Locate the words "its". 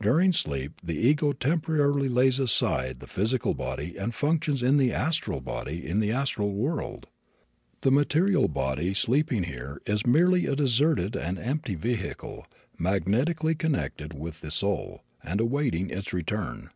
15.90-16.12